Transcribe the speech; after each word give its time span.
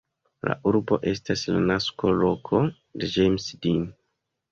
La 0.49 0.53
urbo 0.69 0.97
estas 1.11 1.43
la 1.55 1.61
nasko-loko 1.71 2.61
de 3.03 3.11
James 3.17 3.47
Dean. 3.67 3.85